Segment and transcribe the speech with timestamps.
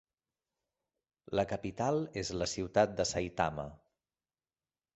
[1.39, 3.69] La capital és la ciutat de Saitama.